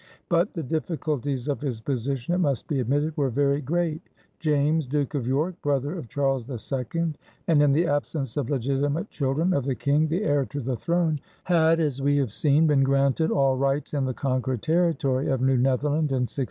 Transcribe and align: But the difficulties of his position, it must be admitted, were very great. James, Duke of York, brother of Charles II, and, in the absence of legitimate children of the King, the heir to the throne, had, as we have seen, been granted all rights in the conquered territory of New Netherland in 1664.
But 0.29 0.53
the 0.53 0.63
difficulties 0.63 1.47
of 1.47 1.61
his 1.61 1.79
position, 1.79 2.33
it 2.33 2.39
must 2.39 2.67
be 2.67 2.79
admitted, 2.79 3.15
were 3.15 3.29
very 3.29 3.61
great. 3.61 4.01
James, 4.39 4.87
Duke 4.87 5.13
of 5.13 5.27
York, 5.27 5.53
brother 5.61 5.95
of 5.95 6.07
Charles 6.09 6.49
II, 6.49 7.13
and, 7.47 7.61
in 7.61 7.71
the 7.71 7.85
absence 7.85 8.35
of 8.35 8.49
legitimate 8.49 9.11
children 9.11 9.53
of 9.53 9.63
the 9.63 9.75
King, 9.75 10.07
the 10.07 10.23
heir 10.23 10.45
to 10.45 10.59
the 10.59 10.75
throne, 10.75 11.19
had, 11.43 11.79
as 11.79 12.01
we 12.01 12.17
have 12.17 12.33
seen, 12.33 12.65
been 12.65 12.81
granted 12.81 13.29
all 13.29 13.57
rights 13.57 13.93
in 13.93 14.05
the 14.05 14.13
conquered 14.15 14.63
territory 14.63 15.27
of 15.27 15.39
New 15.39 15.55
Netherland 15.57 16.09
in 16.09 16.25
1664. 16.25 16.37